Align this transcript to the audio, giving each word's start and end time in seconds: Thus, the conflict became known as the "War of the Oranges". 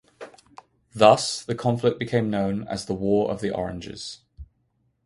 Thus, 0.95 1.43
the 1.45 1.53
conflict 1.53 1.99
became 1.99 2.31
known 2.31 2.67
as 2.67 2.87
the 2.87 2.95
"War 2.95 3.29
of 3.29 3.39
the 3.39 3.51
Oranges". 3.53 4.21